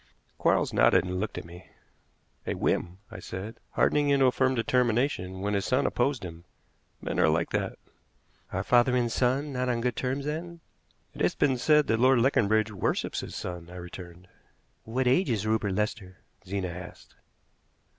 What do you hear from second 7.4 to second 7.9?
that."